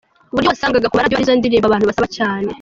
Kuburyo 0.29 0.49
wasangaga 0.51 0.89
ku 0.89 0.95
maradiyo 0.97 1.17
arizo 1.17 1.33
ndirimbo 1.35 1.65
abantu 1.67 1.87
basaba 1.89 2.07
cyane. 2.17 2.47